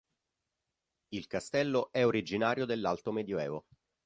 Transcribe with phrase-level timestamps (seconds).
[1.11, 3.65] Il castello è originario dell'alto medioevo.